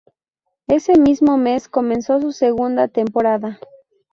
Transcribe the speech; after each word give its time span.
Ese 0.65 0.97
mismo 0.97 1.37
mes 1.37 1.69
comenzó 1.69 2.19
su 2.19 2.31
segunda 2.31 2.87
temporada. 2.87 3.59